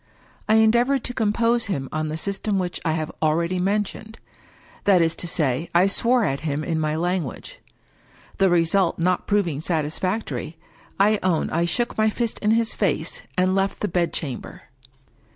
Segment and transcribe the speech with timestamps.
[0.49, 4.17] I en deavored to compose him on the system which 1 have al ready mentioned—
[4.87, 7.59] ^that is to say, I swore at him in my lan* guage.
[8.39, 10.57] The result not proving satisfactory,
[10.99, 14.63] I own I shook my fist in his face, and left the bedchamber.